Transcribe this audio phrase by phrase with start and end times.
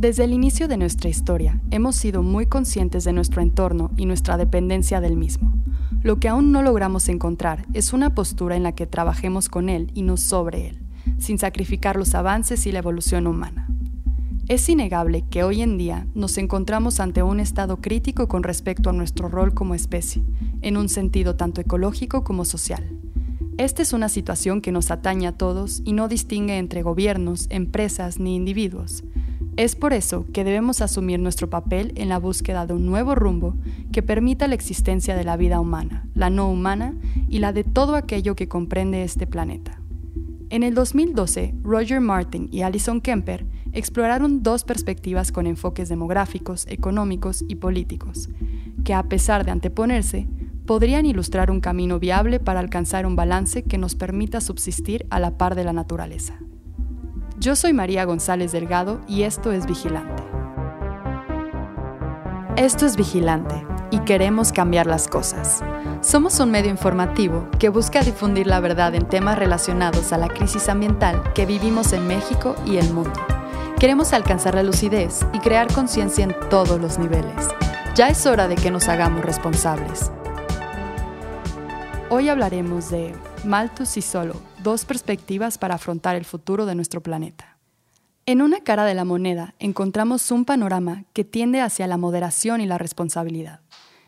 [0.00, 4.38] Desde el inicio de nuestra historia, hemos sido muy conscientes de nuestro entorno y nuestra
[4.38, 5.52] dependencia del mismo.
[6.02, 9.90] Lo que aún no logramos encontrar es una postura en la que trabajemos con él
[9.92, 10.78] y no sobre él,
[11.18, 13.68] sin sacrificar los avances y la evolución humana.
[14.48, 18.94] Es innegable que hoy en día nos encontramos ante un estado crítico con respecto a
[18.94, 20.22] nuestro rol como especie,
[20.62, 22.98] en un sentido tanto ecológico como social.
[23.58, 28.18] Esta es una situación que nos atañe a todos y no distingue entre gobiernos, empresas
[28.18, 29.04] ni individuos.
[29.56, 33.56] Es por eso que debemos asumir nuestro papel en la búsqueda de un nuevo rumbo
[33.92, 36.94] que permita la existencia de la vida humana, la no humana
[37.28, 39.80] y la de todo aquello que comprende este planeta.
[40.50, 47.44] En el 2012, Roger Martin y Alison Kemper exploraron dos perspectivas con enfoques demográficos, económicos
[47.46, 48.28] y políticos,
[48.84, 50.26] que a pesar de anteponerse,
[50.66, 55.36] podrían ilustrar un camino viable para alcanzar un balance que nos permita subsistir a la
[55.36, 56.38] par de la naturaleza.
[57.40, 60.22] Yo soy María González Delgado y esto es Vigilante.
[62.56, 65.62] Esto es Vigilante y queremos cambiar las cosas.
[66.02, 70.68] Somos un medio informativo que busca difundir la verdad en temas relacionados a la crisis
[70.68, 73.18] ambiental que vivimos en México y el mundo.
[73.78, 77.48] Queremos alcanzar la lucidez y crear conciencia en todos los niveles.
[77.94, 80.12] Ya es hora de que nos hagamos responsables.
[82.10, 87.56] Hoy hablaremos de Malthus y Solo, dos perspectivas para afrontar el futuro de nuestro planeta.
[88.26, 92.66] En una cara de la moneda encontramos un panorama que tiende hacia la moderación y
[92.66, 93.60] la responsabilidad.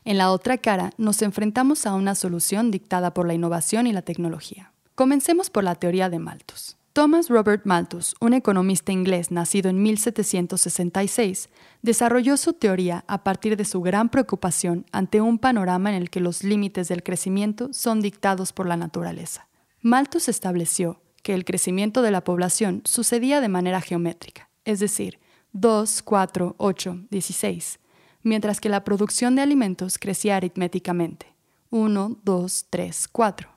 [0.05, 4.03] En la otra cara nos enfrentamos a una solución dictada por la innovación y la
[4.03, 4.72] tecnología.
[4.94, 6.77] Comencemos por la teoría de Malthus.
[6.92, 11.48] Thomas Robert Malthus, un economista inglés nacido en 1766,
[11.80, 16.20] desarrolló su teoría a partir de su gran preocupación ante un panorama en el que
[16.20, 19.48] los límites del crecimiento son dictados por la naturaleza.
[19.80, 25.18] Malthus estableció que el crecimiento de la población sucedía de manera geométrica, es decir,
[25.52, 27.80] 2, 4, 8, 16,
[28.22, 31.34] mientras que la producción de alimentos crecía aritméticamente,
[31.70, 33.48] 1, 2, 3, 4.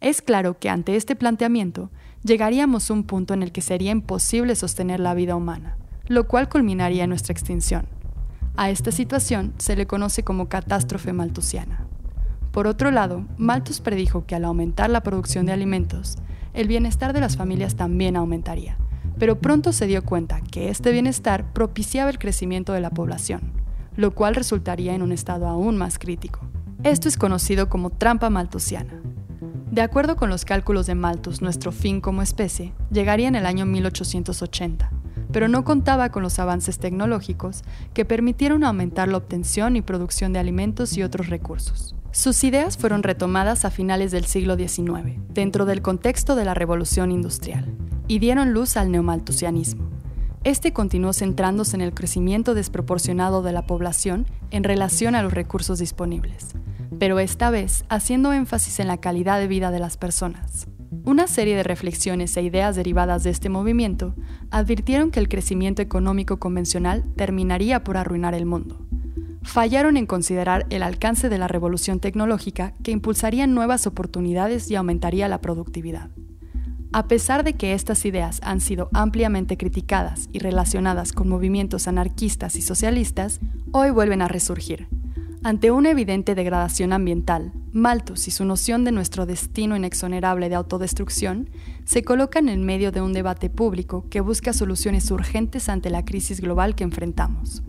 [0.00, 1.90] Es claro que ante este planteamiento,
[2.26, 5.78] llegaríamos a un punto en el que sería imposible sostener la vida humana,
[6.08, 7.86] lo cual culminaría en nuestra extinción.
[8.56, 11.86] A esta situación se le conoce como catástrofe malthusiana.
[12.50, 16.16] Por otro lado, Malthus predijo que al aumentar la producción de alimentos,
[16.54, 18.78] el bienestar de las familias también aumentaría,
[19.18, 23.52] pero pronto se dio cuenta que este bienestar propiciaba el crecimiento de la población,
[23.94, 26.40] lo cual resultaría en un estado aún más crítico.
[26.82, 29.02] Esto es conocido como trampa malthusiana.
[29.76, 33.66] De acuerdo con los cálculos de Malthus, nuestro fin como especie llegaría en el año
[33.66, 34.90] 1880,
[35.30, 40.38] pero no contaba con los avances tecnológicos que permitieron aumentar la obtención y producción de
[40.38, 41.94] alimentos y otros recursos.
[42.10, 47.12] Sus ideas fueron retomadas a finales del siglo XIX, dentro del contexto de la revolución
[47.12, 47.66] industrial,
[48.08, 49.90] y dieron luz al neomalthusianismo.
[50.42, 55.78] Este continuó centrándose en el crecimiento desproporcionado de la población en relación a los recursos
[55.80, 56.54] disponibles,
[56.98, 60.66] pero esta vez haciendo énfasis en la calidad de vida de las personas.
[61.04, 64.14] Una serie de reflexiones e ideas derivadas de este movimiento
[64.50, 68.86] advirtieron que el crecimiento económico convencional terminaría por arruinar el mundo.
[69.42, 75.28] Fallaron en considerar el alcance de la revolución tecnológica que impulsaría nuevas oportunidades y aumentaría
[75.28, 76.10] la productividad.
[76.92, 82.56] A pesar de que estas ideas han sido ampliamente criticadas y relacionadas con movimientos anarquistas
[82.56, 83.38] y socialistas,
[83.70, 84.88] hoy vuelven a resurgir,
[85.42, 91.50] ante una evidente degradación ambiental, Malthus y su noción de nuestro destino inexonerable de autodestrucción
[91.84, 96.40] se colocan en medio de un debate público que busca soluciones urgentes ante la crisis
[96.40, 97.62] global que enfrentamos.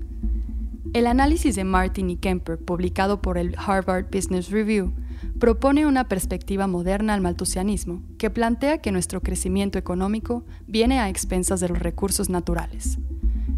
[0.93, 4.93] El análisis de Martin y Kemper, publicado por el Harvard Business Review,
[5.39, 11.59] propone una perspectiva moderna al malthusianismo que plantea que nuestro crecimiento económico viene a expensas
[11.59, 12.97] de los recursos naturales.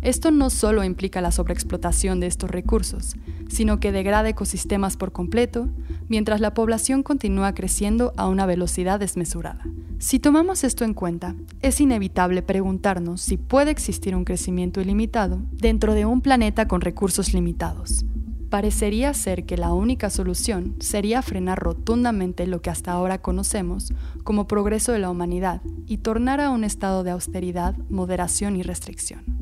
[0.02, 3.16] Esto no solo implica la sobreexplotación de estos recursos,
[3.50, 5.68] sino que degrada ecosistemas por completo,
[6.08, 9.62] mientras la población continúa creciendo a una velocidad desmesurada.
[9.98, 15.94] Si tomamos esto en cuenta, es inevitable preguntarnos si puede existir un crecimiento ilimitado dentro
[15.94, 18.06] de un planeta con recursos limitados.
[18.50, 23.94] Parecería ser que la única solución sería frenar rotundamente lo que hasta ahora conocemos
[24.24, 29.39] como progreso de la humanidad y tornar a un estado de austeridad, moderación y restricción.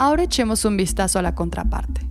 [0.00, 2.02] Ahora echemos un vistazo a la contraparte.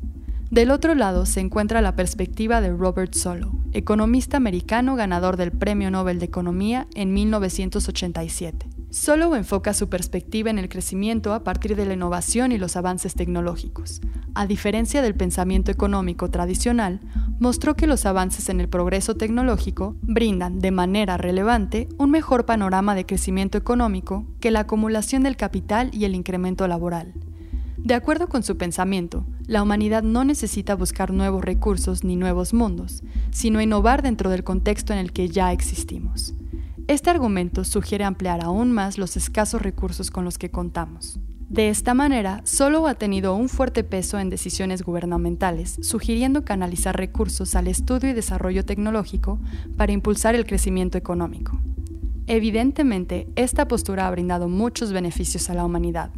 [0.51, 5.89] Del otro lado se encuentra la perspectiva de Robert Solow, economista americano ganador del Premio
[5.89, 8.67] Nobel de Economía en 1987.
[8.89, 13.15] Solow enfoca su perspectiva en el crecimiento a partir de la innovación y los avances
[13.15, 14.01] tecnológicos.
[14.35, 16.99] A diferencia del pensamiento económico tradicional,
[17.39, 22.95] mostró que los avances en el progreso tecnológico brindan de manera relevante un mejor panorama
[22.95, 27.13] de crecimiento económico que la acumulación del capital y el incremento laboral.
[27.87, 33.01] De acuerdo con su pensamiento, la humanidad no necesita buscar nuevos recursos ni nuevos mundos,
[33.31, 36.33] sino innovar dentro del contexto en el que ya existimos.
[36.87, 41.17] Este argumento sugiere ampliar aún más los escasos recursos con los que contamos.
[41.47, 47.55] De esta manera, solo ha tenido un fuerte peso en decisiones gubernamentales, sugiriendo canalizar recursos
[47.55, 49.39] al estudio y desarrollo tecnológico
[49.77, 51.57] para impulsar el crecimiento económico.
[52.25, 56.11] Evidentemente, esta postura ha brindado muchos beneficios a la humanidad,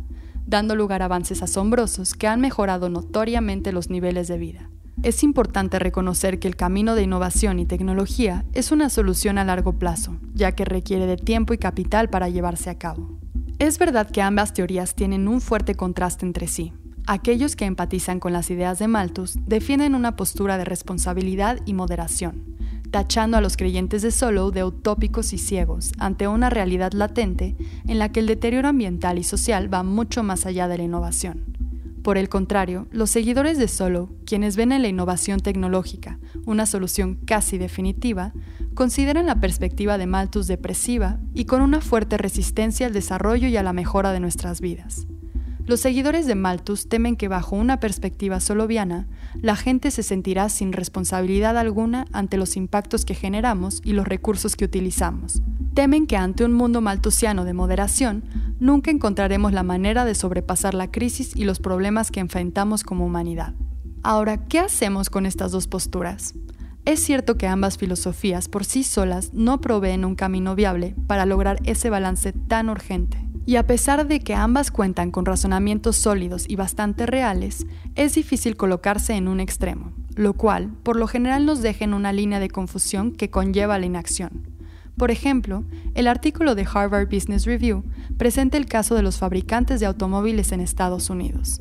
[0.50, 4.70] dando lugar a avances asombrosos que han mejorado notoriamente los niveles de vida.
[5.04, 9.74] Es importante reconocer que el camino de innovación y tecnología es una solución a largo
[9.74, 13.18] plazo, ya que requiere de tiempo y capital para llevarse a cabo.
[13.60, 16.74] Es verdad que ambas teorías tienen un fuerte contraste entre sí.
[17.08, 22.58] Aquellos que empatizan con las ideas de Malthus defienden una postura de responsabilidad y moderación,
[22.92, 27.56] tachando a los creyentes de Solo de utópicos y ciegos ante una realidad latente
[27.88, 31.46] en la que el deterioro ambiental y social va mucho más allá de la innovación.
[32.04, 37.16] Por el contrario, los seguidores de Solo, quienes ven en la innovación tecnológica una solución
[37.26, 38.34] casi definitiva,
[38.74, 43.64] consideran la perspectiva de Malthus depresiva y con una fuerte resistencia al desarrollo y a
[43.64, 45.08] la mejora de nuestras vidas.
[45.70, 49.06] Los seguidores de Malthus temen que bajo una perspectiva soloviana,
[49.40, 54.56] la gente se sentirá sin responsabilidad alguna ante los impactos que generamos y los recursos
[54.56, 55.44] que utilizamos.
[55.76, 58.24] Temen que ante un mundo malthusiano de moderación,
[58.60, 63.54] nunca encontraremos la manera de sobrepasar la crisis y los problemas que enfrentamos como humanidad.
[64.02, 66.34] Ahora, ¿qué hacemos con estas dos posturas?
[66.86, 71.60] Es cierto que ambas filosofías por sí solas no proveen un camino viable para lograr
[71.64, 73.29] ese balance tan urgente.
[73.50, 77.66] Y a pesar de que ambas cuentan con razonamientos sólidos y bastante reales,
[77.96, 82.14] es difícil colocarse en un extremo, lo cual por lo general nos deja en una
[82.14, 84.46] línea de confusión que conlleva la inacción.
[84.98, 85.64] Por ejemplo,
[85.96, 87.84] el artículo de Harvard Business Review
[88.20, 91.60] presenta el caso de los fabricantes de automóviles en Estados Unidos,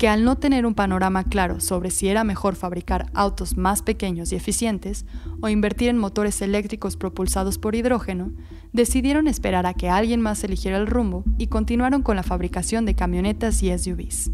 [0.00, 4.32] que al no tener un panorama claro sobre si era mejor fabricar autos más pequeños
[4.32, 5.04] y eficientes
[5.42, 8.32] o invertir en motores eléctricos propulsados por hidrógeno,
[8.72, 12.94] decidieron esperar a que alguien más eligiera el rumbo y continuaron con la fabricación de
[12.94, 14.30] camionetas y SUVs.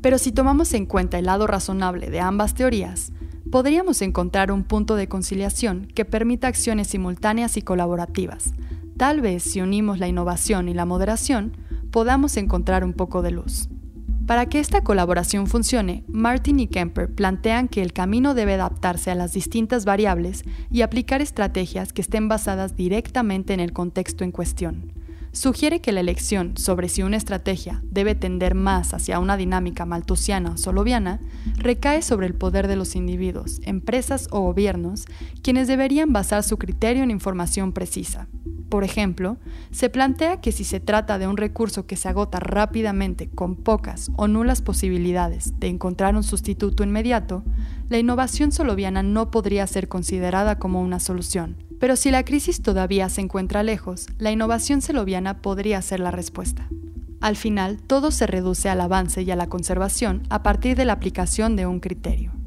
[0.00, 3.12] Pero si tomamos en cuenta el lado razonable de ambas teorías,
[3.50, 8.54] podríamos encontrar un punto de conciliación que permita acciones simultáneas y colaborativas.
[8.96, 11.58] Tal vez si unimos la innovación y la moderación,
[11.90, 13.68] podamos encontrar un poco de luz.
[14.30, 19.16] Para que esta colaboración funcione, Martin y Kemper plantean que el camino debe adaptarse a
[19.16, 24.92] las distintas variables y aplicar estrategias que estén basadas directamente en el contexto en cuestión.
[25.32, 30.52] Sugiere que la elección sobre si una estrategia debe tender más hacia una dinámica maltusiana
[30.52, 31.18] o soloviana
[31.56, 35.06] recae sobre el poder de los individuos, empresas o gobiernos,
[35.42, 38.28] quienes deberían basar su criterio en información precisa.
[38.70, 39.36] Por ejemplo,
[39.72, 44.12] se plantea que si se trata de un recurso que se agota rápidamente con pocas
[44.16, 47.42] o nulas posibilidades de encontrar un sustituto inmediato,
[47.88, 51.56] la innovación soloviana no podría ser considerada como una solución.
[51.80, 56.68] Pero si la crisis todavía se encuentra lejos, la innovación soloviana podría ser la respuesta.
[57.20, 60.92] Al final, todo se reduce al avance y a la conservación a partir de la
[60.92, 62.39] aplicación de un criterio.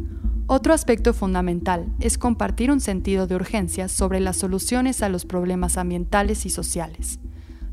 [0.46, 5.78] Otro aspecto fundamental es compartir un sentido de urgencia sobre las soluciones a los problemas
[5.78, 7.20] ambientales y sociales.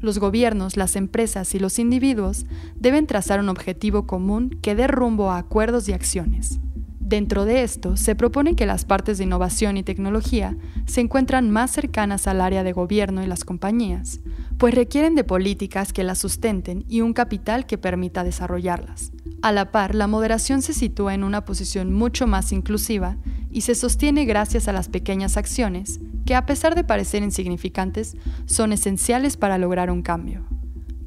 [0.00, 2.46] Los gobiernos, las empresas y los individuos
[2.76, 6.60] deben trazar un objetivo común que dé rumbo a acuerdos y acciones.
[7.00, 10.56] Dentro de esto, se propone que las partes de innovación y tecnología
[10.86, 14.20] se encuentran más cercanas al área de gobierno y las compañías,
[14.58, 19.10] pues requieren de políticas que las sustenten y un capital que permita desarrollarlas.
[19.42, 23.16] A la par, la moderación se sitúa en una posición mucho más inclusiva
[23.50, 28.72] y se sostiene gracias a las pequeñas acciones que, a pesar de parecer insignificantes, son
[28.72, 30.44] esenciales para lograr un cambio.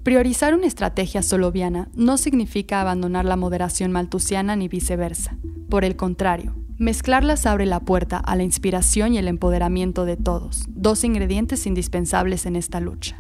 [0.02, 5.38] Priorizar una estrategia soloviana no significa abandonar la moderación maltusiana ni viceversa.
[5.70, 10.66] Por el contrario, mezclarlas abre la puerta a la inspiración y el empoderamiento de todos,
[10.70, 13.16] dos ingredientes indispensables en esta lucha.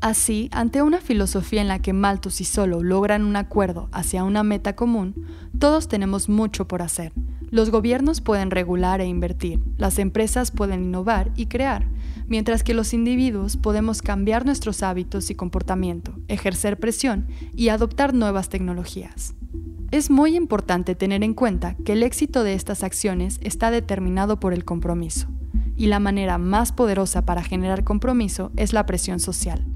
[0.00, 4.44] Así, ante una filosofía en la que Malthus y Solo logran un acuerdo hacia una
[4.44, 5.26] meta común,
[5.58, 7.12] todos tenemos mucho por hacer.
[7.50, 11.88] Los gobiernos pueden regular e invertir, las empresas pueden innovar y crear,
[12.28, 17.26] mientras que los individuos podemos cambiar nuestros hábitos y comportamiento, ejercer presión
[17.56, 19.34] y adoptar nuevas tecnologías.
[19.90, 24.52] Es muy importante tener en cuenta que el éxito de estas acciones está determinado por
[24.52, 25.26] el compromiso,
[25.76, 29.66] y la manera más poderosa para generar compromiso es la presión social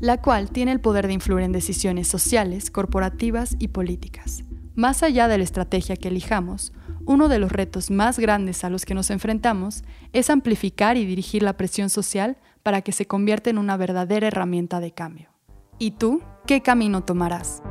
[0.00, 4.44] la cual tiene el poder de influir en decisiones sociales, corporativas y políticas.
[4.74, 6.72] Más allá de la estrategia que elijamos,
[7.04, 11.42] uno de los retos más grandes a los que nos enfrentamos es amplificar y dirigir
[11.42, 15.30] la presión social para que se convierta en una verdadera herramienta de cambio.
[15.78, 17.62] ¿Y tú qué camino tomarás?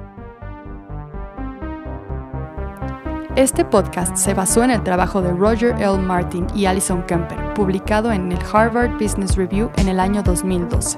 [3.36, 6.00] Este podcast se basó en el trabajo de Roger L.
[6.00, 10.98] Martin y Alison Kemper, publicado en el Harvard Business Review en el año 2012.